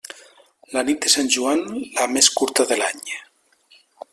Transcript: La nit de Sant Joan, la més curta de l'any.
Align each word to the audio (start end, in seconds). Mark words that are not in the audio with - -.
La 0.73 0.81
nit 0.87 0.97
de 1.03 1.11
Sant 1.15 1.29
Joan, 1.35 1.61
la 1.99 2.07
més 2.15 2.31
curta 2.41 2.67
de 2.73 2.79
l'any. 2.81 3.05